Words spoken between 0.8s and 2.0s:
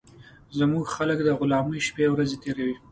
خلک د غلامۍ